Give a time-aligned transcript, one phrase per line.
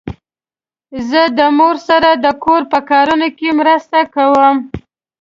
[1.09, 4.55] زه د مور سره د کور په کارونو کې مرسته کوم.